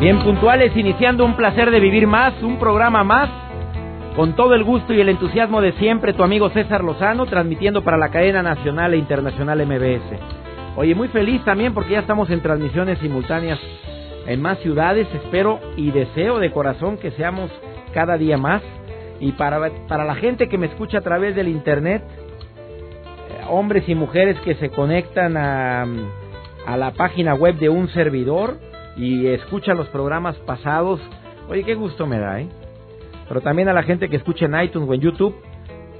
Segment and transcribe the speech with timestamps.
[0.00, 3.28] Bien puntuales, iniciando un placer de vivir más, un programa más,
[4.16, 7.98] con todo el gusto y el entusiasmo de siempre, tu amigo César Lozano, transmitiendo para
[7.98, 10.18] la cadena nacional e internacional MBS.
[10.76, 13.58] Oye, muy feliz también porque ya estamos en transmisiones simultáneas
[14.26, 17.50] en más ciudades, espero y deseo de corazón que seamos
[17.92, 18.62] cada día más.
[19.20, 23.94] Y para, para la gente que me escucha a través del Internet, eh, hombres y
[23.94, 25.86] mujeres que se conectan a,
[26.66, 31.00] a la página web de un servidor, y escucha los programas pasados,
[31.48, 32.48] oye, qué gusto me da, ¿eh?
[33.28, 35.34] Pero también a la gente que escucha en iTunes o en YouTube,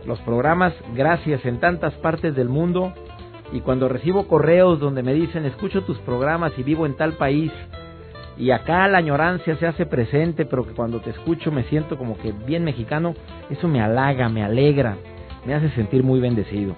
[0.07, 2.93] los programas, gracias en tantas partes del mundo.
[3.53, 7.53] Y cuando recibo correos donde me dicen, escucho tus programas y vivo en tal país,
[8.41, 12.17] y acá la añorancia se hace presente, pero que cuando te escucho me siento como
[12.17, 13.15] que bien mexicano,
[13.51, 14.97] eso me halaga, me alegra,
[15.45, 16.75] me hace sentir muy bendecido.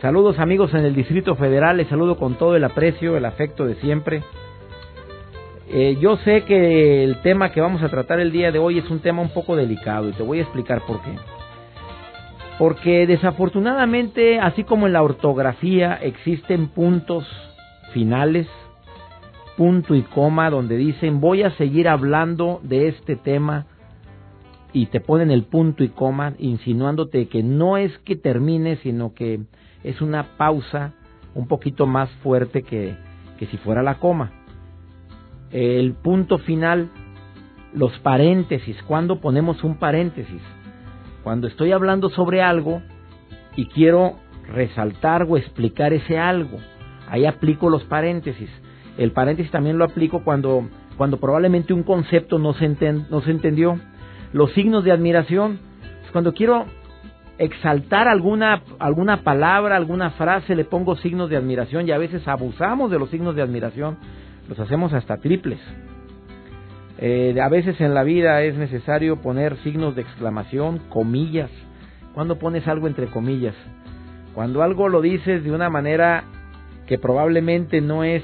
[0.00, 3.74] Saludos amigos en el Distrito Federal, les saludo con todo el aprecio, el afecto de
[3.76, 4.22] siempre.
[5.68, 8.88] Eh, yo sé que el tema que vamos a tratar el día de hoy es
[8.88, 11.16] un tema un poco delicado y te voy a explicar por qué.
[12.58, 17.26] Porque desafortunadamente, así como en la ortografía existen puntos
[17.92, 18.46] finales,
[19.56, 23.66] punto y coma, donde dicen voy a seguir hablando de este tema
[24.72, 29.40] y te ponen el punto y coma insinuándote que no es que termine, sino que
[29.82, 30.92] es una pausa
[31.34, 32.94] un poquito más fuerte que,
[33.38, 34.35] que si fuera la coma
[35.50, 36.90] el punto final,
[37.72, 40.42] los paréntesis, cuando ponemos un paréntesis.
[41.22, 42.82] Cuando estoy hablando sobre algo
[43.56, 44.16] y quiero
[44.52, 46.58] resaltar o explicar ese algo,
[47.08, 48.50] ahí aplico los paréntesis.
[48.96, 52.68] El paréntesis también lo aplico cuando, cuando probablemente un concepto no se,
[53.10, 53.78] no se entendió.
[54.32, 55.58] Los signos de admiración,
[56.12, 56.66] cuando quiero
[57.38, 62.90] exaltar alguna, alguna palabra, alguna frase, le pongo signos de admiración y a veces abusamos
[62.90, 63.98] de los signos de admiración
[64.48, 65.60] los hacemos hasta triples.
[66.98, 71.50] Eh, a veces en la vida es necesario poner signos de exclamación, comillas.
[72.14, 73.54] cuando pones algo entre comillas?
[74.34, 76.24] Cuando algo lo dices de una manera
[76.86, 78.22] que probablemente no es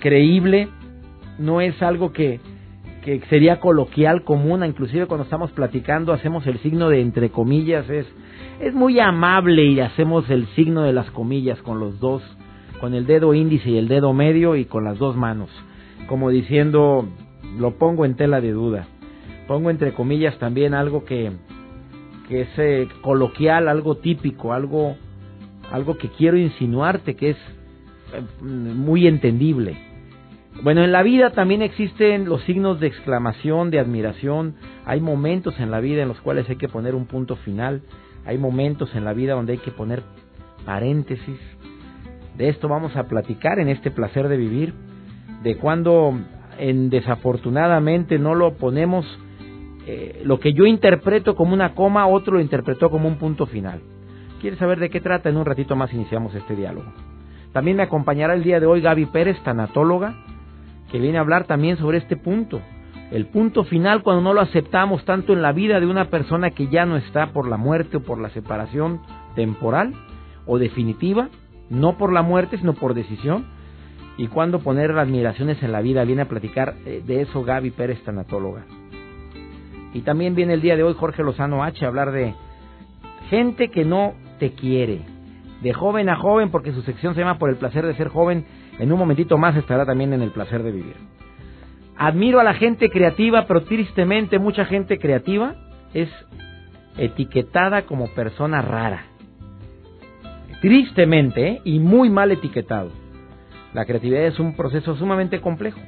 [0.00, 0.68] creíble,
[1.38, 2.40] no es algo que,
[3.04, 8.06] que sería coloquial, común, inclusive cuando estamos platicando hacemos el signo de entre comillas, es,
[8.60, 12.22] es muy amable y hacemos el signo de las comillas con los dos
[12.80, 15.50] con el dedo índice y el dedo medio y con las dos manos,
[16.08, 17.08] como diciendo,
[17.58, 18.86] lo pongo en tela de duda.
[19.46, 21.32] Pongo entre comillas también algo que,
[22.28, 24.96] que es eh, coloquial, algo típico, algo,
[25.70, 27.36] algo que quiero insinuarte, que es
[28.12, 29.76] eh, muy entendible.
[30.62, 34.56] Bueno, en la vida también existen los signos de exclamación, de admiración.
[34.84, 37.82] Hay momentos en la vida en los cuales hay que poner un punto final.
[38.24, 40.02] Hay momentos en la vida donde hay que poner
[40.64, 41.38] paréntesis.
[42.36, 44.74] De esto vamos a platicar en este placer de vivir,
[45.42, 46.18] de cuando
[46.58, 49.06] en desafortunadamente no lo ponemos,
[49.86, 53.80] eh, lo que yo interpreto como una coma, otro lo interpretó como un punto final.
[54.40, 55.28] ¿Quieres saber de qué trata?
[55.28, 56.92] En un ratito más iniciamos este diálogo.
[57.52, 60.14] También me acompañará el día de hoy Gaby Pérez, tanatóloga,
[60.90, 62.60] que viene a hablar también sobre este punto.
[63.10, 66.68] El punto final cuando no lo aceptamos tanto en la vida de una persona que
[66.68, 69.00] ya no está por la muerte o por la separación
[69.36, 69.94] temporal
[70.44, 71.28] o definitiva,
[71.70, 73.46] no por la muerte, sino por decisión.
[74.18, 78.02] Y cuando poner admiraciones en la vida, viene a platicar eh, de eso Gaby Pérez,
[78.02, 78.64] tanatóloga.
[79.92, 82.34] Y también viene el día de hoy Jorge Lozano H a hablar de
[83.28, 85.00] gente que no te quiere,
[85.62, 88.46] de joven a joven, porque su sección se llama Por el placer de ser joven.
[88.78, 90.96] En un momentito más estará también en el placer de vivir.
[91.98, 95.54] Admiro a la gente creativa, pero tristemente mucha gente creativa
[95.94, 96.10] es
[96.98, 99.15] etiquetada como persona rara
[100.66, 102.90] tristemente y muy mal etiquetado.
[103.72, 105.78] La creatividad es un proceso sumamente complejo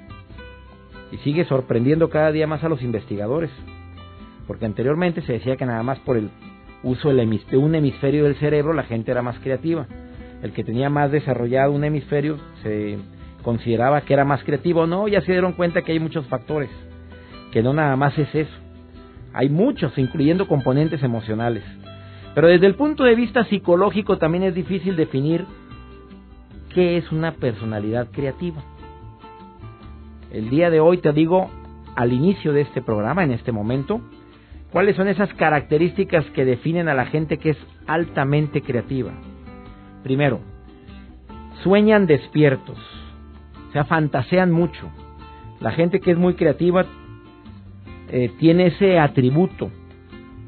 [1.10, 3.50] y sigue sorprendiendo cada día más a los investigadores,
[4.46, 6.30] porque anteriormente se decía que nada más por el
[6.84, 9.88] uso de un hemisferio del cerebro la gente era más creativa.
[10.44, 12.98] El que tenía más desarrollado un hemisferio se
[13.42, 14.86] consideraba que era más creativo.
[14.86, 16.70] No, ya se dieron cuenta que hay muchos factores,
[17.50, 18.56] que no nada más es eso.
[19.32, 21.64] Hay muchos, incluyendo componentes emocionales.
[22.34, 25.44] Pero desde el punto de vista psicológico también es difícil definir
[26.74, 28.62] qué es una personalidad creativa.
[30.30, 31.50] El día de hoy te digo,
[31.96, 34.00] al inicio de este programa, en este momento,
[34.70, 39.12] cuáles son esas características que definen a la gente que es altamente creativa.
[40.02, 40.40] Primero,
[41.62, 42.78] sueñan despiertos,
[43.68, 44.88] o sea, fantasean mucho.
[45.60, 46.86] La gente que es muy creativa
[48.10, 49.70] eh, tiene ese atributo.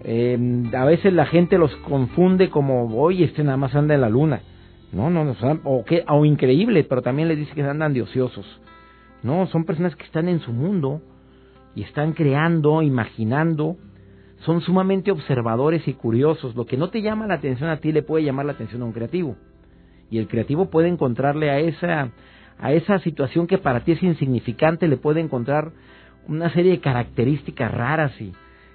[0.02, 4.08] Eh, a veces la gente los confunde como, oye, este nada más anda en la
[4.08, 4.42] luna.
[4.92, 8.46] No, no, no, o, que, o increíble, pero también les dice que andan de ociosos.
[9.22, 11.00] No, son personas que están en su mundo
[11.74, 13.76] y están creando, imaginando,
[14.40, 16.56] son sumamente observadores y curiosos.
[16.56, 18.86] Lo que no te llama la atención a ti le puede llamar la atención a
[18.86, 19.36] un creativo.
[20.10, 22.10] Y el creativo puede encontrarle a esa,
[22.58, 25.70] a esa situación que para ti es insignificante, le puede encontrar
[26.26, 28.32] una serie de características raras y,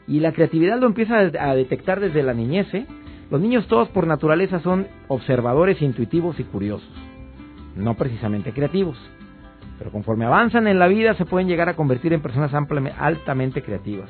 [0.07, 2.72] y la creatividad lo empieza a detectar desde la niñez.
[2.74, 2.86] ¿eh?
[3.31, 6.90] Los niños todos por naturaleza son observadores, intuitivos y curiosos,
[7.75, 8.98] no precisamente creativos.
[9.78, 12.54] Pero conforme avanzan en la vida se pueden llegar a convertir en personas
[12.98, 14.10] altamente creativas.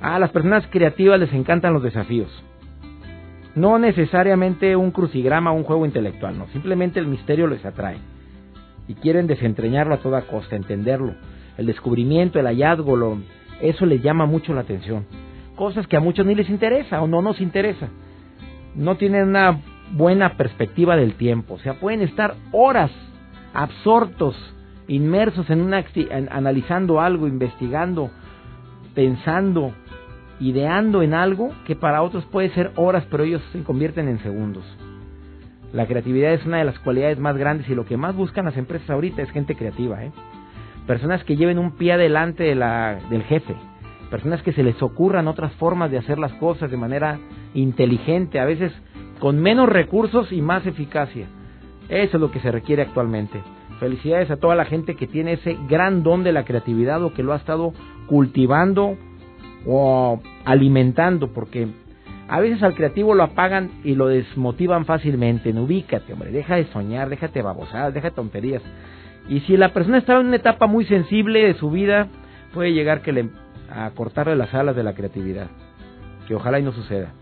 [0.00, 2.30] A las personas creativas les encantan los desafíos.
[3.54, 7.98] No necesariamente un crucigrama o un juego intelectual, no, simplemente el misterio les atrae.
[8.86, 11.14] Y quieren desentrañarlo a toda costa, entenderlo.
[11.56, 13.18] El descubrimiento, el hallazgo, lo,
[13.60, 15.06] eso les llama mucho la atención.
[15.56, 17.88] Cosas que a muchos ni les interesa o no nos interesa.
[18.74, 19.60] No tienen una
[19.92, 21.54] buena perspectiva del tiempo.
[21.54, 22.90] O sea, pueden estar horas
[23.54, 24.36] absortos,
[24.86, 25.84] inmersos en una
[26.30, 28.10] analizando algo, investigando,
[28.94, 29.72] pensando,
[30.40, 34.64] ideando en algo que para otros puede ser horas, pero ellos se convierten en segundos.
[35.72, 38.56] La creatividad es una de las cualidades más grandes y lo que más buscan las
[38.56, 40.12] empresas ahorita es gente creativa, ¿eh?
[40.86, 43.54] Personas que lleven un pie adelante de la, del jefe,
[44.10, 47.18] personas que se les ocurran otras formas de hacer las cosas de manera
[47.54, 48.72] inteligente, a veces
[49.18, 51.26] con menos recursos y más eficacia.
[51.88, 53.40] Eso es lo que se requiere actualmente.
[53.80, 57.22] Felicidades a toda la gente que tiene ese gran don de la creatividad o que
[57.22, 57.72] lo ha estado
[58.06, 58.96] cultivando
[59.66, 61.68] o alimentando, porque
[62.28, 65.52] a veces al creativo lo apagan y lo desmotivan fácilmente.
[65.52, 68.62] No, ubícate, hombre, deja de soñar, déjate babosadas, deja tonterías.
[69.28, 72.08] Y si la persona está en una etapa muy sensible de su vida,
[72.54, 73.30] puede llegar que le,
[73.70, 75.48] a cortarle las alas de la creatividad.
[76.28, 77.12] Que ojalá y no suceda.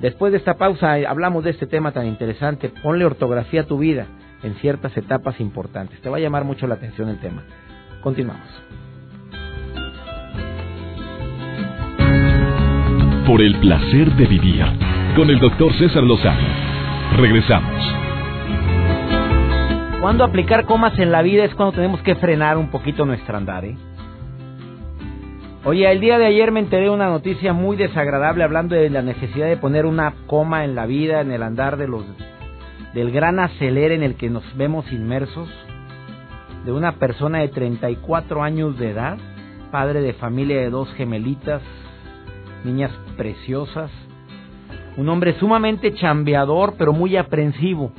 [0.00, 2.70] Después de esta pausa hablamos de este tema tan interesante.
[2.82, 4.06] Ponle ortografía a tu vida
[4.42, 6.00] en ciertas etapas importantes.
[6.00, 7.44] Te va a llamar mucho la atención el tema.
[8.02, 8.48] Continuamos.
[13.26, 14.64] por el placer de vivir
[15.16, 16.46] con el doctor César Lozano.
[17.16, 17.95] Regresamos.
[20.00, 23.64] Cuando aplicar comas en la vida es cuando tenemos que frenar un poquito nuestro andar.
[23.64, 23.76] ¿eh?
[25.64, 29.02] Oye, el día de ayer me enteré de una noticia muy desagradable hablando de la
[29.02, 32.04] necesidad de poner una coma en la vida, en el andar de los
[32.94, 35.50] del gran acelere en el que nos vemos inmersos,
[36.64, 39.18] de una persona de 34 años de edad,
[39.70, 41.60] padre de familia de dos gemelitas,
[42.64, 43.90] niñas preciosas,
[44.96, 47.92] un hombre sumamente chambeador pero muy aprensivo,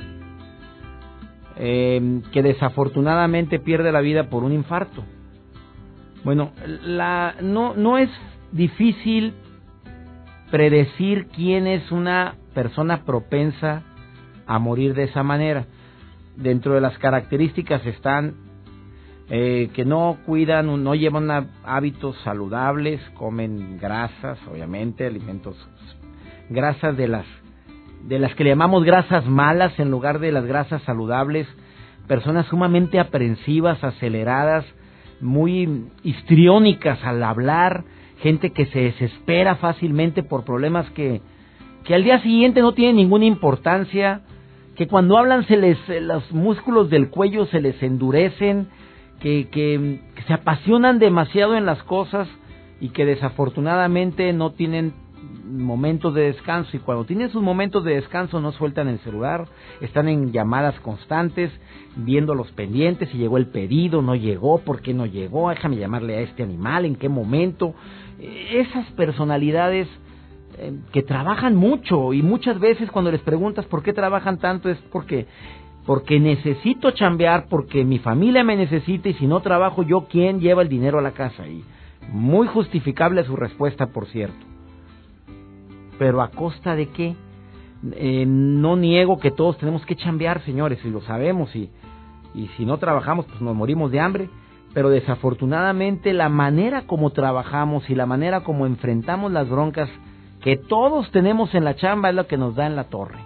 [1.58, 5.04] eh, que desafortunadamente pierde la vida por un infarto.
[6.24, 8.10] Bueno, la, no, no es
[8.52, 9.34] difícil
[10.50, 13.82] predecir quién es una persona propensa
[14.46, 15.66] a morir de esa manera.
[16.36, 18.34] Dentro de las características están
[19.30, 25.56] eh, que no cuidan, no llevan hábitos saludables, comen grasas, obviamente, alimentos,
[26.48, 27.26] grasas de las,
[28.04, 31.46] de las que le llamamos grasas malas en lugar de las grasas saludables,
[32.06, 34.64] personas sumamente aprensivas, aceleradas,
[35.20, 37.84] muy histriónicas al hablar,
[38.20, 41.20] gente que se desespera fácilmente por problemas que,
[41.84, 44.22] que al día siguiente no tienen ninguna importancia,
[44.76, 48.68] que cuando hablan se les, los músculos del cuello se les endurecen,
[49.20, 52.28] que, que, se apasionan demasiado en las cosas
[52.80, 54.94] y que desafortunadamente no tienen
[55.48, 59.46] momentos de descanso y cuando tienen sus momentos de descanso no sueltan el celular,
[59.80, 61.50] están en llamadas constantes,
[61.96, 66.16] viendo los pendientes, si llegó el pedido, no llegó, por qué no llegó, déjame llamarle
[66.16, 67.74] a este animal, en qué momento.
[68.20, 69.88] Esas personalidades
[70.58, 74.78] eh, que trabajan mucho y muchas veces cuando les preguntas por qué trabajan tanto es
[74.92, 75.26] porque
[75.86, 80.60] porque necesito chambear, porque mi familia me necesita y si no trabajo yo, ¿quién lleva
[80.60, 81.48] el dinero a la casa?
[81.48, 81.64] Y
[82.12, 84.57] muy justificable su respuesta, por cierto.
[85.98, 87.16] Pero a costa de qué?
[87.92, 91.70] Eh, no niego que todos tenemos que chambear, señores, y lo sabemos, y,
[92.34, 94.30] y si no trabajamos, pues nos morimos de hambre.
[94.74, 99.88] Pero desafortunadamente la manera como trabajamos y la manera como enfrentamos las broncas
[100.42, 103.18] que todos tenemos en la chamba es lo que nos da en la torre.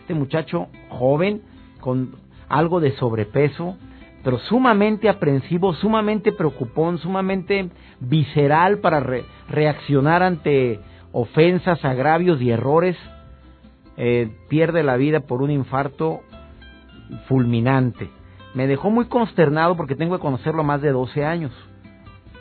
[0.00, 1.42] Este muchacho joven,
[1.80, 2.16] con
[2.48, 3.76] algo de sobrepeso,
[4.22, 9.00] pero sumamente aprensivo, sumamente preocupón, sumamente visceral para
[9.48, 10.80] reaccionar ante
[11.18, 12.94] ofensas, agravios y errores,
[13.96, 16.20] eh, pierde la vida por un infarto
[17.26, 18.10] fulminante.
[18.52, 21.52] Me dejó muy consternado porque tengo que conocerlo más de 12 años.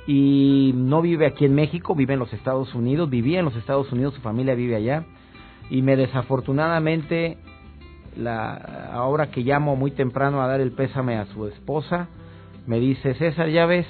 [0.08, 3.89] Y no vive aquí en México, vive en los Estados Unidos, vivía en los Estados
[3.94, 5.05] Unidos, su familia vive allá.
[5.70, 7.38] Y me desafortunadamente,
[8.17, 12.10] la, ahora que llamo muy temprano a dar el pésame a su esposa,
[12.67, 13.88] me dice, César, ya ves,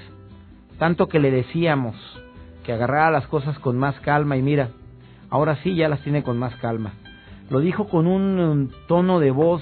[0.78, 1.96] tanto que le decíamos
[2.66, 4.70] que agarrara las cosas con más calma y mira,
[5.30, 6.94] ahora sí ya las tiene con más calma.
[7.50, 9.62] Lo dijo con un tono de voz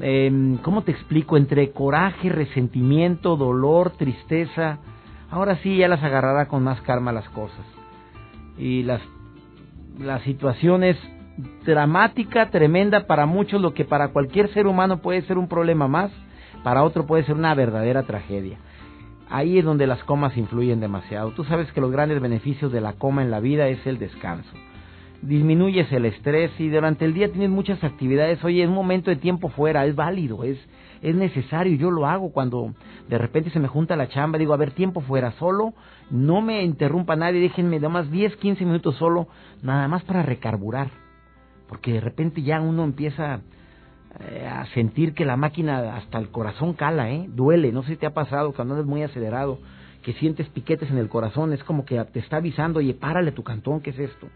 [0.00, 1.36] eh, ¿cómo te explico?
[1.36, 4.78] Entre coraje, resentimiento, dolor, tristeza.
[5.30, 7.64] Ahora sí ya las agarrará con más calma las cosas.
[8.58, 9.00] Y las,
[9.98, 10.96] la situación es
[11.64, 16.12] dramática, tremenda para muchos, lo que para cualquier ser humano puede ser un problema más,
[16.62, 18.58] para otro puede ser una verdadera tragedia.
[19.34, 21.32] Ahí es donde las comas influyen demasiado.
[21.32, 24.56] Tú sabes que los grandes beneficios de la coma en la vida es el descanso.
[25.22, 29.16] Disminuyes el estrés y durante el día tienes muchas actividades, oye, es un momento de
[29.16, 30.56] tiempo fuera, es válido, es,
[31.02, 32.74] es necesario, yo lo hago cuando
[33.08, 35.74] de repente se me junta la chamba, digo, a ver, tiempo fuera, solo,
[36.12, 39.26] no me interrumpa nadie, déjenme nada más 10, 15 minutos solo,
[39.62, 40.90] nada más para recarburar,
[41.68, 43.40] porque de repente ya uno empieza
[44.48, 47.26] a sentir que la máquina hasta el corazón cala, ¿eh?
[47.28, 49.58] duele, no sé si te ha pasado cuando andas muy acelerado,
[50.02, 53.42] que sientes piquetes en el corazón, es como que te está avisando, oye, párale tu
[53.42, 54.28] cantón, ¿qué es esto?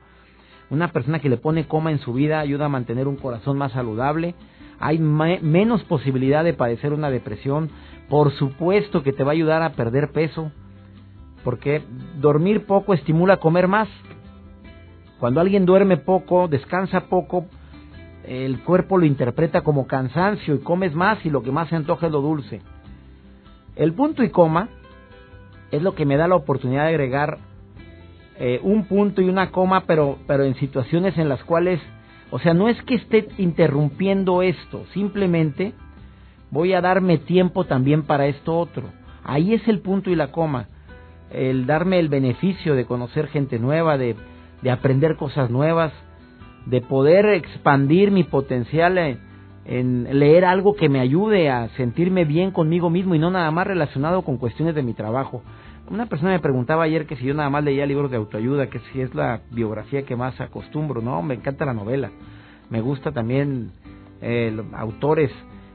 [0.71, 3.73] Una persona que le pone coma en su vida ayuda a mantener un corazón más
[3.73, 4.35] saludable.
[4.79, 7.71] Hay menos posibilidad de padecer una depresión.
[8.09, 10.53] Por supuesto que te va a ayudar a perder peso.
[11.43, 11.83] Porque
[12.21, 13.89] dormir poco estimula comer más.
[15.19, 17.47] Cuando alguien duerme poco, descansa poco,
[18.29, 22.07] el cuerpo lo interpreta como cansancio y comes más y lo que más se antoja
[22.07, 22.61] es lo dulce.
[23.75, 24.69] El punto y coma
[25.71, 27.39] es lo que me da la oportunidad de agregar
[28.39, 31.81] eh, un punto y una coma, pero, pero en situaciones en las cuales,
[32.31, 35.73] o sea, no es que esté interrumpiendo esto, simplemente
[36.51, 38.85] voy a darme tiempo también para esto otro.
[39.25, 40.69] Ahí es el punto y la coma,
[41.31, 44.17] el darme el beneficio de conocer gente nueva, de,
[44.61, 45.93] de aprender cosas nuevas,
[46.69, 48.99] de poder expandir mi potencial
[49.65, 53.67] en, leer algo que me ayude a sentirme bien conmigo mismo y no nada más
[53.67, 55.43] relacionado con cuestiones de mi trabajo.
[55.91, 58.79] Una persona me preguntaba ayer que si yo nada más leía libros de autoayuda, que
[58.93, 61.01] si es la biografía que más acostumbro.
[61.01, 62.11] No, me encanta la novela.
[62.69, 63.71] Me gusta también
[64.21, 65.31] eh, autores,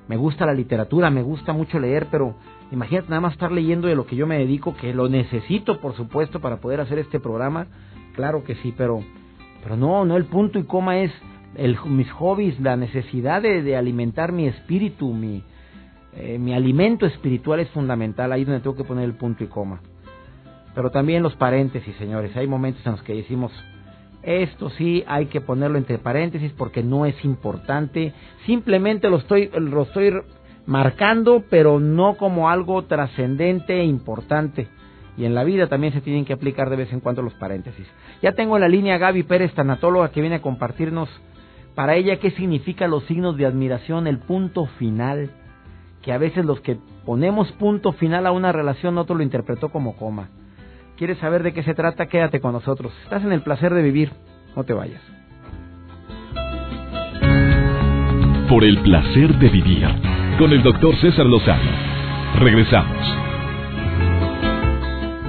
[0.07, 2.35] me gusta la literatura, me gusta mucho leer, pero
[2.71, 5.95] imagínate nada más estar leyendo de lo que yo me dedico, que lo necesito, por
[5.95, 7.67] supuesto, para poder hacer este programa.
[8.15, 9.01] Claro que sí, pero,
[9.63, 11.12] pero no, no, el punto y coma es
[11.55, 15.41] el, mis hobbies, la necesidad de, alimentar mi espíritu, mi,
[16.15, 19.48] eh, mi alimento espiritual es fundamental, ahí es donde tengo que poner el punto y
[19.48, 19.82] coma.
[20.75, 22.36] Pero también los paréntesis, señores.
[22.36, 23.51] Hay momentos en los que decimos,
[24.24, 28.13] esto sí hay que ponerlo entre paréntesis porque no es importante.
[28.46, 30.13] Simplemente lo estoy, lo estoy
[30.65, 34.67] marcando, pero no como algo trascendente e importante.
[35.15, 37.86] Y en la vida también se tienen que aplicar de vez en cuando los paréntesis.
[38.23, 41.09] Ya tengo en la línea Gaby Pérez, tanatóloga, que viene a compartirnos
[41.75, 45.29] para ella qué significa los signos de admiración, el punto final,
[46.01, 49.97] que a veces los que ponemos punto final a una relación, otro lo interpretó como
[49.97, 50.29] coma.
[50.95, 52.05] ¿Quieres saber de qué se trata?
[52.05, 52.93] Quédate con nosotros.
[53.03, 54.13] Estás en el placer de vivir.
[54.55, 55.01] No te vayas.
[58.47, 59.85] Por el placer de vivir.
[60.39, 61.71] Con el doctor César Lozano.
[62.39, 63.22] Regresamos.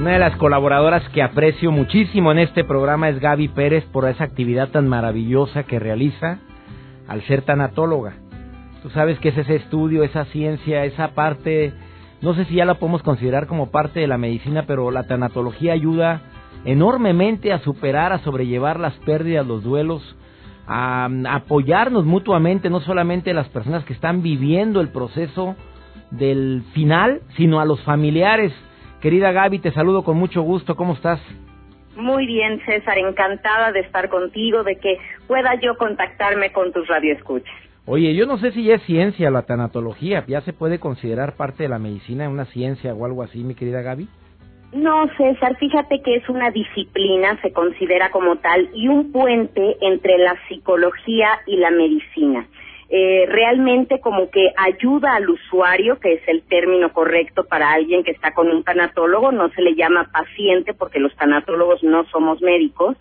[0.05, 4.25] Una de las colaboradoras que aprecio muchísimo en este programa es Gaby Pérez por esa
[4.25, 6.41] actividad tan maravillosa que realiza
[7.09, 8.13] al ser tanatóloga.
[8.83, 11.73] Tú sabes que es ese estudio, esa ciencia, esa parte
[12.21, 15.73] no sé si ya la podemos considerar como parte de la medicina, pero la tanatología
[15.73, 16.21] ayuda
[16.67, 20.03] enormemente a superar, a sobrellevar las pérdidas, los duelos,
[20.67, 25.57] a, apoyarnos mutuamente, no solamente las personas que están viviendo el proceso
[26.11, 28.53] del final, sino a los familiares.
[29.05, 31.21] Querida Gaby, te saludo con mucho gusto, ¿cómo estás?
[31.95, 34.97] Muy bien, César, encantada de estar contigo, de que
[35.27, 37.55] pueda yo contactarme con tus radioescuchas.
[37.85, 41.65] Oye, yo no sé si ya es ciencia la tanatología, ya se puede considerar parte
[41.65, 44.09] de la medicina, una ciencia o algo así, mi querida Gaby.
[44.73, 50.17] No, César, fíjate que es una disciplina, se considera como tal, y un puente entre
[50.17, 52.47] la psicología y la medicina.
[52.91, 58.11] Eh, realmente como que ayuda al usuario, que es el término correcto para alguien que
[58.11, 62.97] está con un tanatólogo, no se le llama paciente porque los tanatólogos no somos médicos,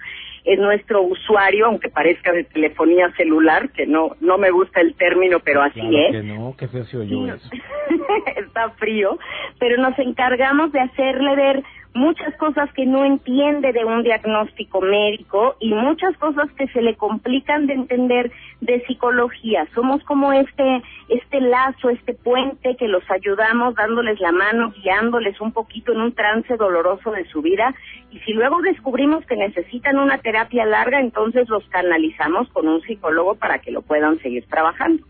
[0.45, 5.39] es nuestro usuario, aunque parezca de telefonía celular, que no no me gusta el término,
[5.39, 6.11] pero así es.
[6.11, 7.49] Que no, qué feo se oyó eso.
[8.35, 9.17] Está frío,
[9.59, 15.55] pero nos encargamos de hacerle ver muchas cosas que no entiende de un diagnóstico médico
[15.59, 18.31] y muchas cosas que se le complican de entender
[18.61, 19.67] de psicología.
[19.73, 25.51] Somos como este este lazo, este puente que los ayudamos dándoles la mano, guiándoles un
[25.51, 27.75] poquito en un trance doloroso de su vida
[28.11, 33.35] y si luego descubrimos que necesitan una terapia larga, entonces los canalizamos con un psicólogo
[33.35, 35.03] para que lo puedan seguir trabajando.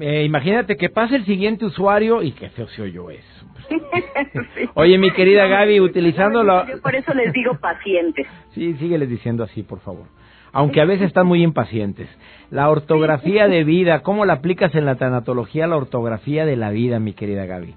[0.00, 3.46] Eh, imagínate que pase el siguiente usuario y qué feo se oyó eso.
[4.74, 6.66] Oye, mi querida Gaby, utilizando la...
[6.66, 8.26] Yo por eso les digo pacientes.
[8.56, 10.06] Sí, sígueles diciendo así, por favor.
[10.50, 12.08] Aunque a veces están muy impacientes.
[12.50, 16.98] La ortografía de vida, ¿cómo la aplicas en la tanatología, la ortografía de la vida,
[16.98, 17.74] mi querida Gaby?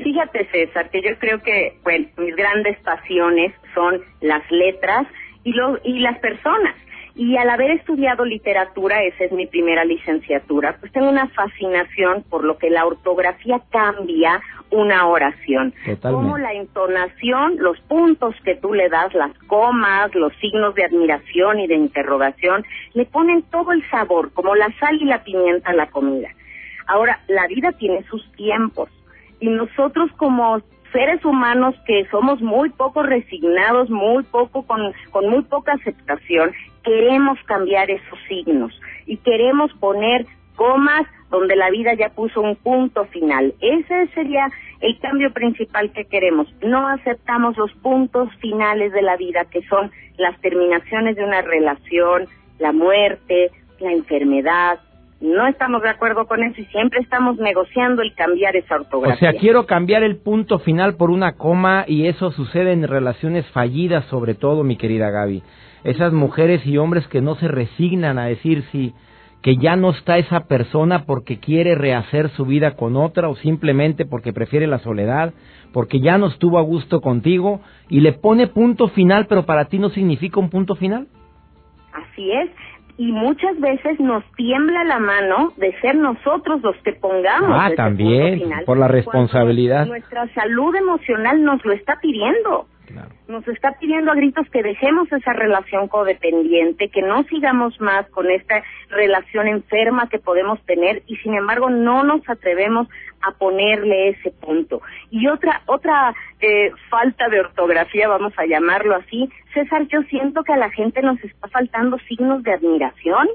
[0.00, 5.08] Fíjate, César, que yo creo que, bueno, mis grandes pasiones son las letras
[5.42, 6.76] y, lo, y las personas.
[7.14, 12.42] Y al haber estudiado literatura, esa es mi primera licenciatura, pues tengo una fascinación por
[12.42, 14.40] lo que la ortografía cambia
[14.70, 15.74] una oración.
[16.00, 21.60] Como la entonación, los puntos que tú le das, las comas, los signos de admiración
[21.60, 22.64] y de interrogación,
[22.94, 26.28] le ponen todo el sabor, como la sal y la pimienta a la comida.
[26.86, 28.88] Ahora, la vida tiene sus tiempos
[29.38, 35.42] y nosotros como seres humanos que somos muy poco resignados, muy poco con, con muy
[35.42, 36.52] poca aceptación,
[36.82, 43.06] queremos cambiar esos signos y queremos poner comas donde la vida ya puso un punto
[43.06, 43.54] final.
[43.60, 44.48] Ese sería
[44.80, 46.46] el cambio principal que queremos.
[46.62, 52.26] No aceptamos los puntos finales de la vida, que son las terminaciones de una relación,
[52.58, 54.78] la muerte, la enfermedad,
[55.22, 59.14] no estamos de acuerdo con eso y siempre estamos negociando el cambiar esa ortografía.
[59.14, 63.46] O sea, quiero cambiar el punto final por una coma y eso sucede en relaciones
[63.52, 65.42] fallidas sobre todo, mi querida Gaby.
[65.84, 68.94] Esas mujeres y hombres que no se resignan a decir si
[69.42, 74.04] que ya no está esa persona porque quiere rehacer su vida con otra o simplemente
[74.04, 75.34] porque prefiere la soledad,
[75.72, 79.78] porque ya no estuvo a gusto contigo y le pone punto final, pero para ti
[79.78, 81.08] no significa un punto final.
[81.92, 82.50] Así es
[83.02, 87.50] y muchas veces nos tiembla la mano de ser nosotros los que pongamos.
[87.52, 89.86] Ah, también, por la responsabilidad.
[89.86, 92.68] Nuestra salud emocional nos lo está pidiendo.
[93.26, 98.30] Nos está pidiendo a gritos que dejemos esa relación codependiente, que no sigamos más con
[98.30, 102.86] esta relación enferma que podemos tener y sin embargo no nos atrevemos
[103.22, 104.82] a ponerle ese punto.
[105.10, 110.52] Y otra otra eh, falta de ortografía, vamos a llamarlo así, César, yo siento que
[110.52, 113.28] a la gente nos está faltando signos de admiración.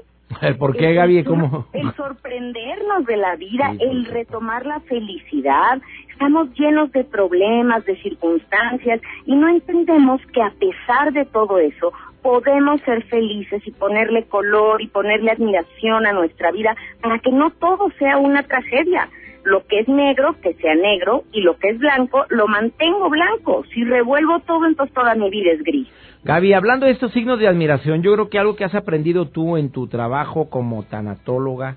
[0.58, 1.24] ¿Por qué, Gaby?
[1.24, 1.66] ¿Cómo?
[1.72, 9.00] El sorprendernos de la vida, el retomar la felicidad, estamos llenos de problemas, de circunstancias
[9.24, 14.82] y no entendemos que a pesar de todo eso podemos ser felices y ponerle color
[14.82, 19.08] y ponerle admiración a nuestra vida para que no todo sea una tragedia.
[19.44, 23.64] Lo que es negro, que sea negro, y lo que es blanco, lo mantengo blanco.
[23.72, 25.88] Si revuelvo todo, entonces toda mi vida es gris.
[26.24, 29.56] Gaby, hablando de estos signos de admiración, yo creo que algo que has aprendido tú
[29.56, 31.76] en tu trabajo como tanatóloga,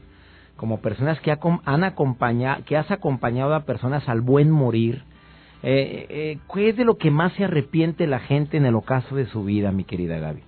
[0.57, 5.03] como personas que, han acompañado, que has acompañado a personas al buen morir,
[5.63, 9.15] eh, eh, ¿qué es de lo que más se arrepiente la gente en el ocaso
[9.15, 10.41] de su vida, mi querida Gaby?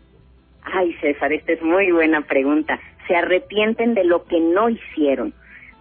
[0.64, 2.80] Ay, César, esta es muy buena pregunta.
[3.08, 5.34] Se arrepienten de lo que no hicieron.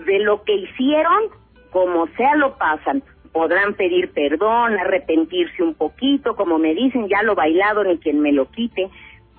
[0.06, 1.30] De lo que hicieron,
[1.70, 3.02] como sea lo pasan.
[3.32, 8.32] Podrán pedir perdón, arrepentirse un poquito, como me dicen, ya lo bailado ni quien me
[8.32, 8.90] lo quite,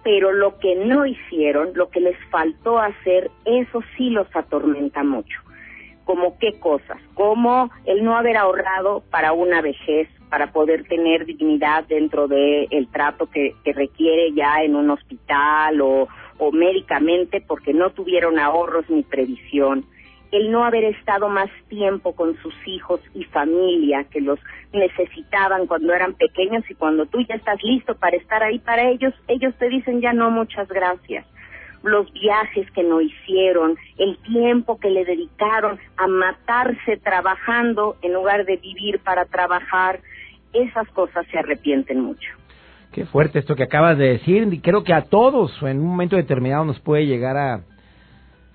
[0.03, 5.39] pero lo que no hicieron, lo que les faltó hacer, eso sí los atormenta mucho.
[6.05, 11.85] Como qué cosas, como el no haber ahorrado para una vejez, para poder tener dignidad
[11.85, 16.07] dentro del el trato que, que, requiere ya en un hospital o,
[16.39, 19.85] o médicamente porque no tuvieron ahorros ni previsión
[20.33, 24.39] el no haber estado más tiempo con sus hijos y familia que los
[24.73, 29.13] necesitaban cuando eran pequeños y cuando tú ya estás listo para estar ahí para ellos,
[29.27, 31.27] ellos te dicen ya no, muchas gracias.
[31.83, 38.45] Los viajes que no hicieron, el tiempo que le dedicaron a matarse trabajando en lugar
[38.45, 39.99] de vivir para trabajar,
[40.51, 42.29] esas cosas se arrepienten mucho.
[42.91, 44.47] Qué fuerte esto que acabas de decir.
[44.51, 47.63] y Creo que a todos en un momento determinado nos puede llegar a,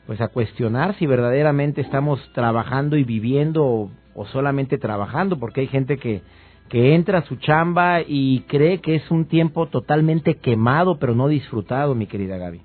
[0.09, 5.99] pues a cuestionar si verdaderamente estamos trabajando y viviendo o, solamente trabajando, porque hay gente
[5.99, 6.23] que,
[6.71, 11.29] que entra a su chamba y cree que es un tiempo totalmente quemado, pero no
[11.29, 12.63] disfrutado, mi querida Gaby.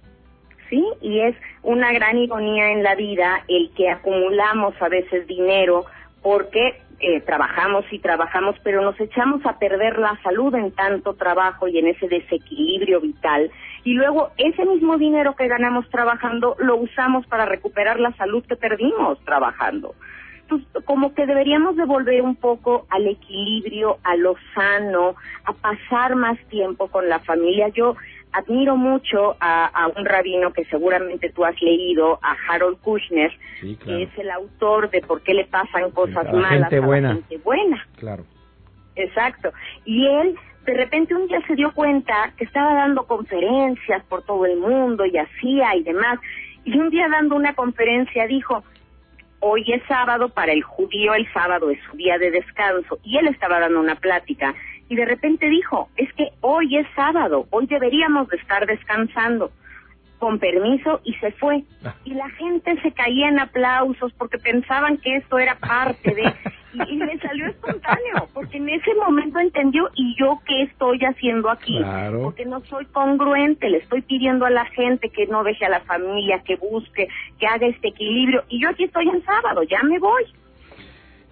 [0.69, 5.83] Sí, y es una gran ironía en la vida el que acumulamos a veces dinero
[6.21, 11.67] porque eh, trabajamos y trabajamos, pero nos echamos a perder la salud en tanto trabajo
[11.67, 13.51] y en ese desequilibrio vital
[13.83, 18.55] y luego ese mismo dinero que ganamos trabajando lo usamos para recuperar la salud que
[18.55, 19.95] perdimos trabajando.
[20.41, 25.15] Entonces, como que deberíamos devolver un poco al equilibrio, a lo sano,
[25.45, 27.69] a pasar más tiempo con la familia.
[27.69, 27.95] Yo
[28.33, 34.09] admiro mucho a, un rabino que seguramente tú has leído, a Harold Kushner, que es
[34.17, 37.09] el autor de Por qué le pasan cosas malas gente buena.
[37.09, 37.87] a la gente buena.
[37.97, 38.25] Claro.
[38.95, 39.51] Exacto.
[39.85, 40.35] Y él
[40.65, 45.05] de repente un día se dio cuenta que estaba dando conferencias por todo el mundo
[45.05, 46.19] y hacía y demás.
[46.63, 48.63] Y un día dando una conferencia dijo,
[49.39, 52.97] hoy es sábado, para el judío el sábado es su día de descanso.
[53.03, 54.55] Y él estaba dando una plática
[54.87, 59.51] y de repente dijo, es que hoy es sábado, hoy deberíamos de estar descansando
[60.19, 61.63] con permiso y se fue.
[61.83, 61.95] Ah.
[62.05, 66.23] Y la gente se caía en aplausos porque pensaban que esto era parte de...
[66.73, 71.79] Y, le salió espontáneo, porque en ese momento entendió, ¿y yo qué estoy haciendo aquí?
[72.21, 75.81] Porque no soy congruente, le estoy pidiendo a la gente que no deje a la
[75.81, 77.07] familia, que busque,
[77.39, 78.43] que haga este equilibrio.
[78.49, 80.23] Y yo aquí estoy en sábado, ya me voy.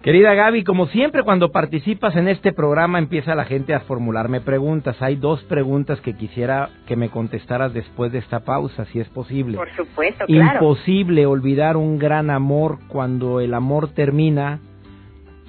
[0.02, 5.00] Querida Gaby, como siempre cuando participas en este programa empieza la gente a formularme preguntas.
[5.00, 9.56] Hay dos preguntas que quisiera que me contestaras después de esta pausa, si es posible.
[9.56, 10.54] Por supuesto, claro.
[10.54, 14.58] Imposible olvidar un gran amor cuando el amor termina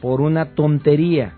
[0.03, 1.35] por una tontería.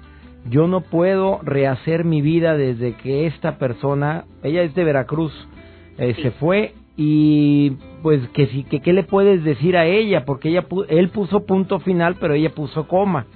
[0.50, 5.32] Yo no puedo rehacer mi vida desde que esta persona, ella es de Veracruz,
[6.00, 10.50] eh, se fue y pues que sí que qué le puedes decir a ella porque
[10.50, 13.28] ella él puso punto final pero ella puso coma.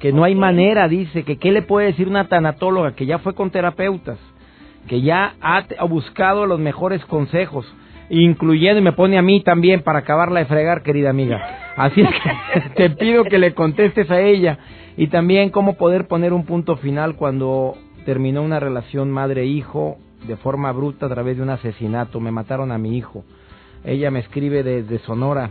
[0.00, 3.36] Que no hay manera dice que qué le puede decir una tanatóloga que ya fue
[3.36, 4.18] con terapeutas
[4.88, 7.72] que ya ha, buscado los mejores consejos
[8.20, 12.08] incluyendo y me pone a mí también para acabarla de fregar querida amiga así es
[12.08, 14.58] que te pido que le contestes a ella
[14.96, 19.96] y también cómo poder poner un punto final cuando terminó una relación madre hijo
[20.26, 22.20] de forma bruta a través de un asesinato.
[22.20, 23.24] Me mataron a mi hijo.
[23.84, 25.50] Ella me escribe desde Sonora.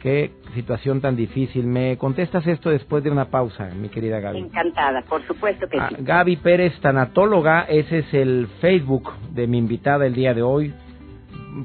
[0.00, 1.66] Qué situación tan difícil.
[1.66, 4.38] ¿Me contestas esto después de una pausa, mi querida Gaby?
[4.38, 5.96] Encantada, por supuesto que ah, sí.
[5.98, 10.72] Gaby Pérez, tanatóloga, ese es el Facebook de mi invitada el día de hoy.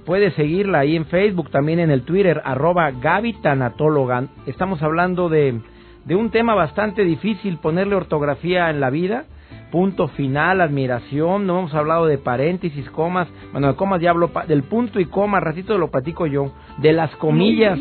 [0.05, 4.25] Puedes seguirla ahí en Facebook, también en el Twitter, arroba Gaby Tanatóloga.
[4.45, 5.59] Estamos hablando de,
[6.05, 9.25] de un tema bastante difícil, ponerle ortografía en la vida
[9.73, 14.61] punto final, admiración, no hemos hablado de paréntesis, comas, bueno, de comas ya hablo, del
[14.61, 17.79] punto y coma, ratito lo platico yo, de las comillas.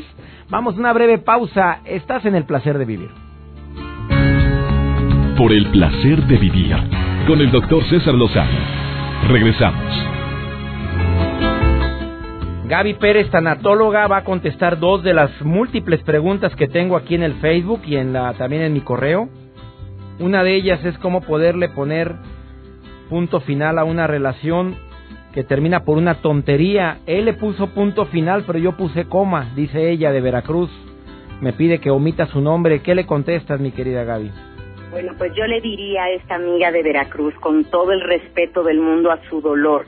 [0.49, 3.11] Vamos, una breve pausa, estás en el placer de vivir.
[5.37, 6.77] Por el placer de vivir,
[7.27, 8.59] con el doctor César Lozano.
[9.29, 10.12] Regresamos.
[12.73, 17.23] Gaby Pérez, tanatóloga, va a contestar dos de las múltiples preguntas que tengo aquí en
[17.23, 19.29] el Facebook y en la, también en mi correo.
[20.19, 22.15] Una de ellas es cómo poderle poner
[23.11, 24.75] punto final a una relación
[25.35, 27.01] que termina por una tontería.
[27.05, 30.71] Él le puso punto final, pero yo puse coma, dice ella de Veracruz.
[31.43, 32.81] Me pide que omita su nombre.
[32.81, 34.31] ¿Qué le contestas, mi querida Gaby?
[34.93, 38.81] Bueno, pues yo le diría a esta amiga de Veracruz, con todo el respeto del
[38.81, 39.85] mundo a su dolor,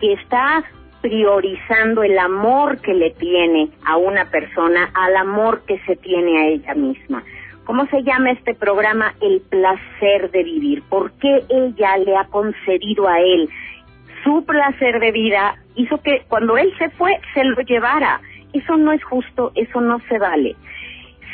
[0.00, 0.64] que está
[1.04, 6.46] priorizando el amor que le tiene a una persona al amor que se tiene a
[6.46, 7.22] ella misma.
[7.66, 9.12] ¿Cómo se llama este programa?
[9.20, 10.82] El placer de vivir.
[10.88, 13.50] ¿Por qué ella le ha concedido a él
[14.24, 15.56] su placer de vida?
[15.74, 18.22] Hizo que cuando él se fue se lo llevara.
[18.54, 20.56] Eso no es justo, eso no se vale.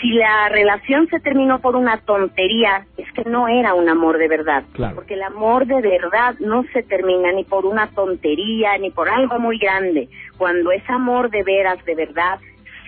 [0.00, 4.28] Si la relación se terminó por una tontería, es que no era un amor de
[4.28, 4.64] verdad.
[4.94, 9.38] Porque el amor de verdad no se termina ni por una tontería, ni por algo
[9.38, 10.08] muy grande.
[10.38, 12.38] Cuando es amor de veras, de verdad,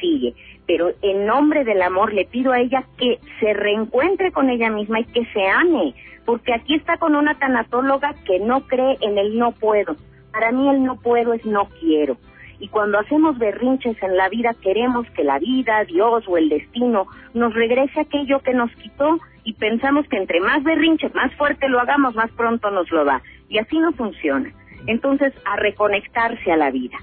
[0.01, 0.35] sigue
[0.67, 5.01] pero en nombre del amor le pido a ella que se reencuentre con ella misma
[5.01, 5.95] y que se ame,
[6.25, 9.97] porque aquí está con una tanatóloga que no cree en el no puedo.
[10.33, 12.17] Para mí el no puedo es no quiero.
[12.63, 17.07] Y cuando hacemos berrinches en la vida queremos que la vida, Dios o el destino
[17.35, 21.81] nos regrese aquello que nos quitó y pensamos que entre más berrinches, más fuerte lo
[21.81, 23.21] hagamos, más pronto nos lo da.
[23.49, 24.49] Y así no funciona.
[24.87, 26.97] Entonces, a reconectarse a la vida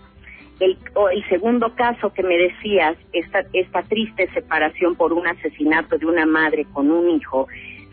[0.60, 0.78] el,
[1.12, 6.26] el segundo caso que me decías, esta, esta triste separación por un asesinato de una
[6.26, 7.48] madre con un hijo,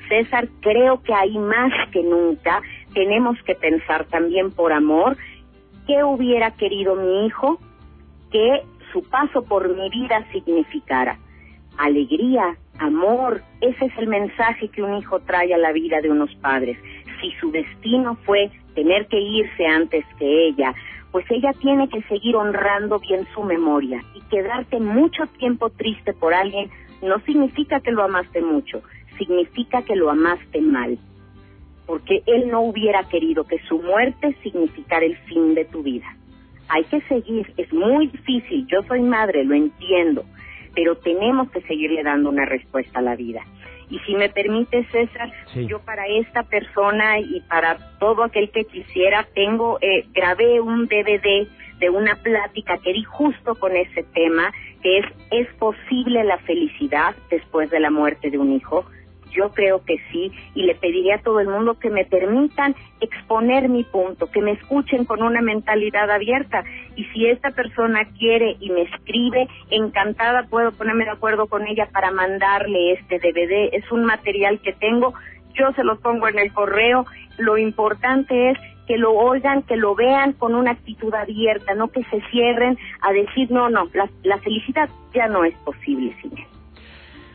[0.08, 2.62] César, creo que ahí más que nunca
[2.94, 5.16] tenemos que pensar también por amor
[5.86, 7.58] qué hubiera querido mi hijo
[8.30, 11.18] que su paso por mi vida significara.
[11.78, 16.34] Alegría, amor, ese es el mensaje que un hijo trae a la vida de unos
[16.36, 16.78] padres.
[17.20, 20.74] Si su destino fue tener que irse antes que ella,
[21.12, 26.34] pues ella tiene que seguir honrando bien su memoria y quedarte mucho tiempo triste por
[26.34, 26.70] alguien
[27.02, 28.82] no significa que lo amaste mucho,
[29.18, 30.98] significa que lo amaste mal,
[31.86, 36.06] porque él no hubiera querido que su muerte significara el fin de tu vida.
[36.68, 40.24] hay que seguir, es muy difícil, yo soy madre, lo entiendo,
[40.74, 43.42] pero tenemos que seguirle dando una respuesta a la vida.
[43.88, 49.26] Y si me permite, César, yo para esta persona y para todo aquel que quisiera,
[49.32, 51.46] tengo, eh, grabé un DVD
[51.78, 57.14] de una plática que di justo con ese tema, que es, ¿es posible la felicidad
[57.30, 58.84] después de la muerte de un hijo?
[59.36, 63.68] Yo creo que sí y le pediría a todo el mundo que me permitan exponer
[63.68, 66.64] mi punto, que me escuchen con una mentalidad abierta
[66.96, 71.88] y si esta persona quiere y me escribe, encantada puedo ponerme de acuerdo con ella
[71.92, 73.68] para mandarle este DVD.
[73.72, 75.12] Es un material que tengo,
[75.54, 77.04] yo se los pongo en el correo.
[77.38, 82.04] Lo importante es que lo oigan, que lo vean con una actitud abierta, no que
[82.04, 86.55] se cierren a decir, no, no, la, la felicidad ya no es posible sin él.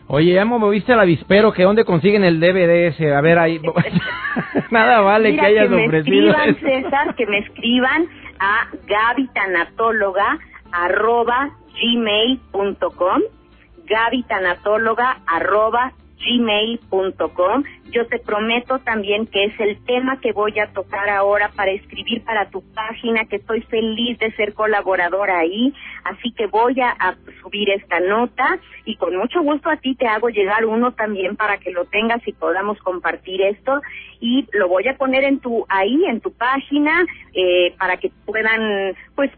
[0.08, 3.62] Oye, ya me moviste al avispero, que dónde consiguen el DVD ese, a ver ahí.
[4.72, 6.34] Nada vale que hayas que ofrecido.
[6.34, 8.08] Me escriban, César, que me escriban
[8.40, 10.40] a gabitanatóloga
[10.72, 11.50] arroba
[11.82, 13.22] gmail.com
[13.88, 15.92] gabitanatóloga arroba
[16.26, 17.64] gmail.com.
[17.92, 22.24] Yo te prometo también que es el tema que voy a tocar ahora para escribir
[22.24, 25.74] para tu página, que estoy feliz de ser colaboradora ahí,
[26.06, 30.30] así que voy a, subir esta nota y con mucho gusto a ti te hago
[30.30, 33.82] llegar uno también para que lo tengas y podamos compartir esto
[34.20, 38.96] y lo voy a poner en tu ahí en tu página eh, para que puedan
[39.16, 39.32] pues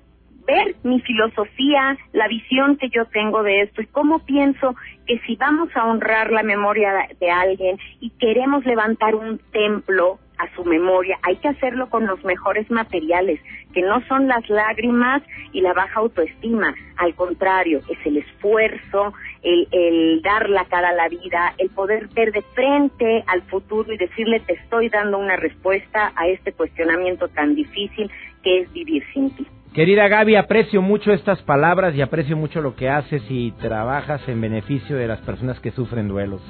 [0.54, 4.76] ver mi filosofía, la visión que yo tengo de esto y cómo pienso
[5.08, 10.54] que si vamos a honrar la memoria de alguien y queremos levantar un templo a
[10.56, 13.39] su memoria, hay que hacerlo con los mejores materiales,
[13.74, 19.13] que no son las lágrimas y la baja autoestima, al contrario, es el esfuerzo,
[19.44, 23.94] el, el dar la cara a la vida, el poder ver de frente al futuro
[23.94, 28.10] y decirle te estoy dando una respuesta a este cuestionamiento tan difícil
[28.44, 29.48] que es vivir sin ti.
[29.73, 34.39] Querida Gaby, aprecio mucho estas palabras y aprecio mucho lo que haces y trabajas en
[34.39, 36.41] beneficio de las personas que sufren duelos.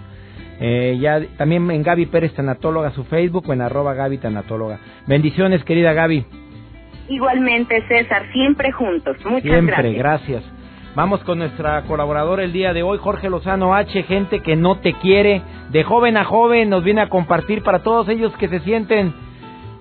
[0.59, 4.79] Eh, ya también en Gaby Pérez Tanatóloga, su Facebook o en arroba Gaby Tanatóloga.
[5.07, 6.25] Bendiciones, querida Gaby.
[7.07, 9.15] Igualmente, César, siempre juntos.
[9.23, 10.43] Muchas siempre, gracias.
[10.93, 14.93] Vamos con nuestra colaboradora el día de hoy, Jorge Lozano H, gente que no te
[14.95, 19.13] quiere, de joven a joven, nos viene a compartir para todos ellos que se sienten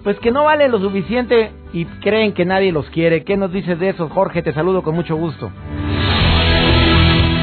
[0.03, 3.25] pues que no vale lo suficiente y creen que nadie los quiere.
[3.25, 4.43] ¿Qué nos dices de eso, Jorge?
[4.43, 5.51] Te saludo con mucho gusto.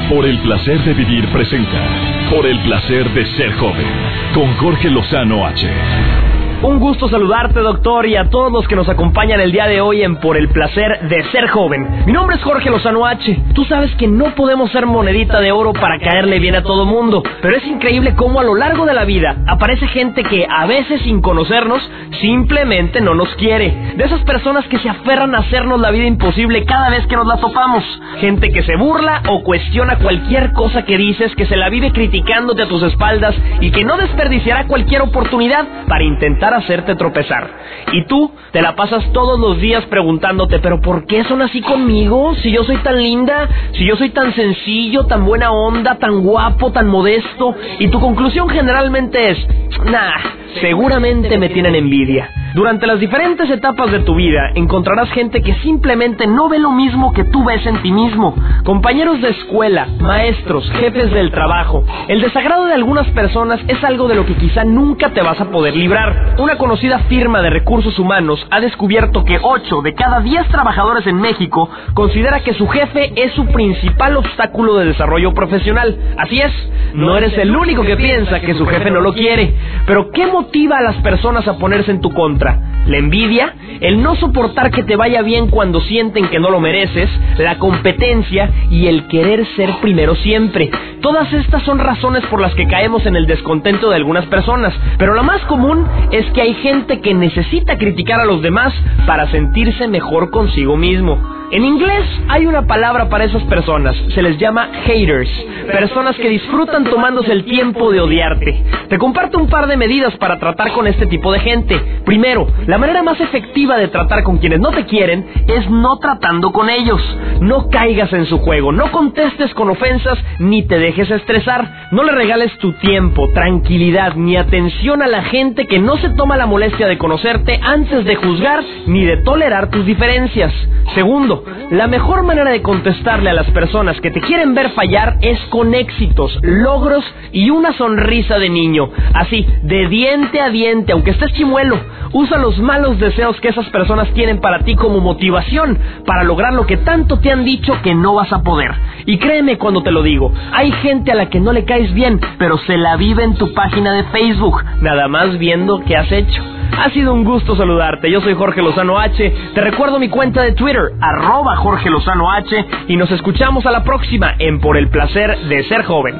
[0.08, 2.30] Por el placer de vivir presenta.
[2.30, 3.86] Por el placer de ser joven.
[4.34, 6.19] Con Jorge Lozano H.
[6.62, 10.02] Un gusto saludarte, doctor, y a todos los que nos acompañan el día de hoy
[10.02, 12.04] en Por el placer de ser joven.
[12.04, 13.44] Mi nombre es Jorge Lozano H.
[13.54, 17.22] Tú sabes que no podemos ser monedita de oro para caerle bien a todo mundo,
[17.40, 21.00] pero es increíble cómo a lo largo de la vida aparece gente que a veces
[21.00, 21.80] sin conocernos
[22.20, 23.94] simplemente no nos quiere.
[23.96, 27.26] De esas personas que se aferran a hacernos la vida imposible cada vez que nos
[27.26, 27.84] la topamos.
[28.20, 32.64] Gente que se burla o cuestiona cualquier cosa que dices, que se la vive criticándote
[32.64, 37.48] a tus espaldas y que no desperdiciará cualquier oportunidad para intentar hacerte tropezar.
[37.92, 42.34] Y tú te la pasas todos los días preguntándote, pero ¿por qué son así conmigo?
[42.36, 46.72] Si yo soy tan linda, si yo soy tan sencillo, tan buena onda, tan guapo,
[46.72, 47.54] tan modesto.
[47.78, 49.38] Y tu conclusión generalmente es,
[49.84, 50.18] nah,
[50.60, 52.30] seguramente me tienen envidia.
[52.52, 57.12] Durante las diferentes etapas de tu vida encontrarás gente que simplemente no ve lo mismo
[57.12, 58.34] que tú ves en ti mismo.
[58.64, 61.84] Compañeros de escuela, maestros, jefes del trabajo.
[62.08, 65.44] El desagrado de algunas personas es algo de lo que quizá nunca te vas a
[65.44, 66.34] poder librar.
[66.38, 71.20] Una conocida firma de recursos humanos ha descubierto que 8 de cada 10 trabajadores en
[71.20, 75.96] México considera que su jefe es su principal obstáculo de desarrollo profesional.
[76.18, 76.52] Así es,
[76.94, 79.54] no eres el único que piensa que su jefe no lo quiere.
[79.86, 82.39] Pero ¿qué motiva a las personas a ponerse en tu contra?
[82.40, 87.10] La envidia, el no soportar que te vaya bien cuando sienten que no lo mereces,
[87.36, 90.70] la competencia y el querer ser primero siempre.
[91.02, 95.14] Todas estas son razones por las que caemos en el descontento de algunas personas, pero
[95.14, 98.72] la más común es que hay gente que necesita criticar a los demás
[99.06, 101.39] para sentirse mejor consigo mismo.
[101.52, 105.28] En inglés hay una palabra para esas personas, se les llama haters,
[105.66, 108.62] personas que disfrutan tomándose el tiempo de odiarte.
[108.88, 112.02] Te comparto un par de medidas para tratar con este tipo de gente.
[112.04, 116.52] Primero, la manera más efectiva de tratar con quienes no te quieren es no tratando
[116.52, 117.00] con ellos.
[117.40, 121.88] No caigas en su juego, no contestes con ofensas ni te dejes estresar.
[121.90, 126.36] No le regales tu tiempo, tranquilidad ni atención a la gente que no se toma
[126.36, 130.52] la molestia de conocerte antes de juzgar ni de tolerar tus diferencias.
[130.94, 131.39] Segundo,
[131.70, 135.74] la mejor manera de contestarle a las personas que te quieren ver fallar es con
[135.74, 138.90] éxitos, logros y una sonrisa de niño.
[139.14, 141.78] Así, de diente a diente, aunque estés chimuelo.
[142.12, 146.66] Usa los malos deseos que esas personas tienen para ti como motivación para lograr lo
[146.66, 148.72] que tanto te han dicho que no vas a poder.
[149.06, 152.20] Y créeme cuando te lo digo, hay gente a la que no le caes bien,
[152.38, 156.42] pero se la vive en tu página de Facebook, nada más viendo qué has hecho.
[156.78, 158.10] Ha sido un gusto saludarte.
[158.10, 159.34] Yo soy Jorge Lozano H.
[159.54, 162.66] Te recuerdo mi cuenta de Twitter, arroba Jorge Lozano H.
[162.88, 166.14] Y nos escuchamos a la próxima en Por el placer de ser joven.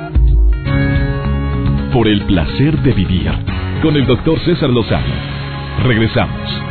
[1.92, 3.32] Por el placer de vivir.
[3.82, 5.14] Con el doctor César Lozano.
[5.84, 6.62] Regresamos.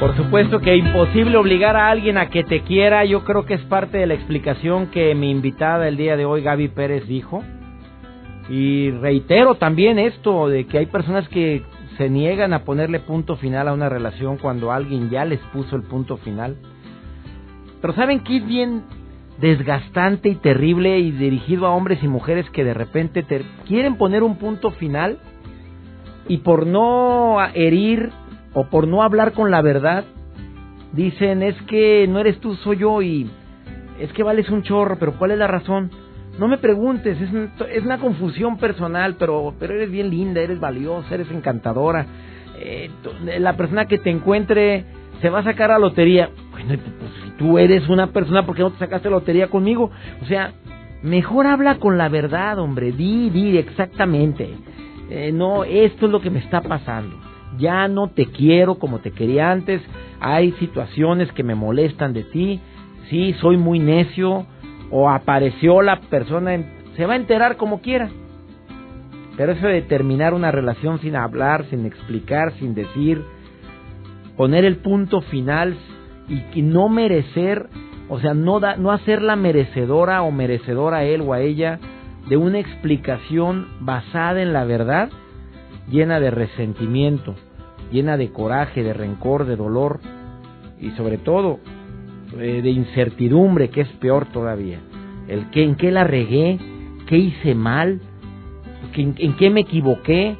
[0.00, 3.04] Por supuesto que imposible obligar a alguien a que te quiera.
[3.04, 6.40] Yo creo que es parte de la explicación que mi invitada el día de hoy,
[6.40, 7.42] Gaby Pérez, dijo.
[8.50, 11.62] Y reitero también esto de que hay personas que
[11.96, 15.82] se niegan a ponerle punto final a una relación cuando alguien ya les puso el
[15.82, 16.56] punto final.
[17.80, 18.82] Pero ¿saben qué es bien
[19.40, 24.24] desgastante y terrible y dirigido a hombres y mujeres que de repente te quieren poner
[24.24, 25.18] un punto final
[26.26, 28.10] y por no herir
[28.52, 30.04] o por no hablar con la verdad,
[30.92, 33.30] dicen es que no eres tú, soy yo y
[34.00, 35.90] es que vales un chorro, pero ¿cuál es la razón?
[36.40, 41.30] No me preguntes, es, una confusión personal, pero, pero eres bien linda, eres valiosa, eres
[41.30, 42.06] encantadora.
[42.58, 42.88] Eh,
[43.38, 44.86] la persona que te encuentre
[45.20, 46.30] se va a sacar a lotería.
[46.50, 49.90] Bueno, pues si tú eres una persona, ¿por qué no te sacaste lotería conmigo?
[50.22, 50.54] O sea,
[51.02, 54.48] mejor habla con la verdad, hombre, di, di exactamente.
[55.10, 57.16] Eh, no, esto es lo que me está pasando.
[57.58, 59.82] Ya no te quiero como te quería antes.
[60.20, 62.60] Hay situaciones que me molestan de ti.
[63.10, 64.46] Sí, soy muy necio.
[64.90, 66.64] O apareció la persona.
[66.96, 68.10] se va a enterar como quiera.
[69.36, 73.24] Pero eso de terminar una relación sin hablar, sin explicar, sin decir,
[74.36, 75.76] poner el punto final
[76.54, 77.68] y, no merecer,
[78.08, 81.78] o sea, no, da, no hacerla merecedora o merecedora a él o a ella
[82.28, 85.10] de una explicación basada en la verdad,
[85.90, 87.34] llena de resentimiento,
[87.90, 90.00] llena de coraje, de rencor, de dolor
[90.80, 91.58] y sobre todo
[92.38, 94.78] eh, de incertidumbre, que es peor todavía.
[95.28, 96.58] El que, en qué la regué,
[97.06, 98.00] qué hice mal,
[98.94, 100.36] en, en qué me equivoqué.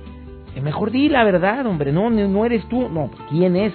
[0.54, 3.72] Eh, mejor di la verdad, hombre, no, no eres tú, no, ¿quién es?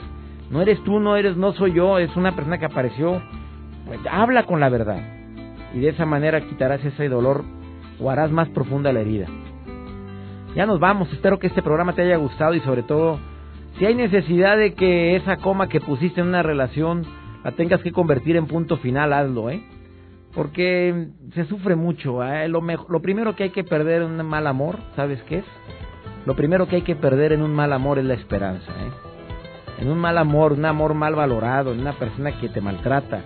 [0.52, 3.22] No eres tú, no eres, no soy yo, es una persona que apareció.
[3.86, 5.16] Pues, habla con la verdad
[5.76, 7.44] y de esa manera quitarás ese dolor
[8.00, 9.28] o harás más profunda la herida.
[10.56, 13.20] Ya nos vamos, espero que este programa te haya gustado y sobre todo,
[13.78, 17.04] si hay necesidad de que esa coma que pusiste en una relación
[17.46, 19.62] la tengas que convertir en punto final, hazlo, ¿eh?
[20.34, 22.24] Porque se sufre mucho.
[22.24, 22.48] ¿eh?
[22.48, 25.46] Lo, lo primero que hay que perder en un mal amor, ¿sabes qué es?
[26.26, 28.90] Lo primero que hay que perder en un mal amor es la esperanza, ¿eh?
[29.80, 33.22] En un mal amor, un amor mal valorado, en una persona que te maltrata,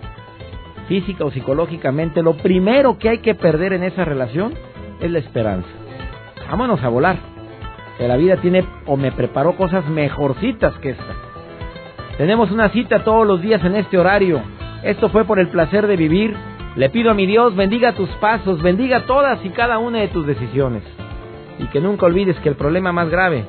[0.89, 4.53] física o psicológicamente, lo primero que hay que perder en esa relación
[4.99, 5.69] es la esperanza.
[6.49, 7.17] Vámonos a volar.
[7.97, 11.28] Que la vida tiene o me preparó cosas mejorcitas que esta.
[12.19, 14.41] Tenemos una cita todos los días en este horario.
[14.83, 16.35] Esto fue por el placer de vivir.
[16.75, 20.27] Le pido a mi Dios bendiga tus pasos, bendiga todas y cada una de tus
[20.27, 20.83] decisiones.
[21.59, 23.45] Y que nunca olvides que el problema más grave,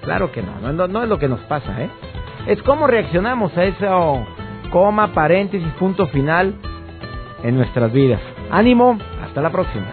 [0.00, 1.90] claro que no, no, es lo que nos pasa, ¿eh?
[2.46, 4.26] Es cómo reaccionamos a eso,
[4.70, 6.54] coma, paréntesis, punto final
[7.42, 8.22] en nuestras vidas.
[8.50, 9.92] Ánimo, hasta la próxima.